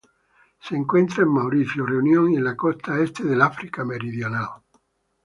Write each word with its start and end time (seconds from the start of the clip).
Se 0.63 0.75
encuentra 0.75 1.21
en 1.21 1.29
Mauricio, 1.29 1.85
Reunión 1.85 2.31
y 2.31 2.37
en 2.37 2.43
la 2.43 2.55
costa 2.55 2.97
este 2.99 3.23
del 3.23 3.39
África 3.39 3.85
meridional. 3.85 4.47